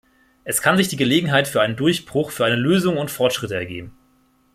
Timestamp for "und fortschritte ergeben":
2.97-3.95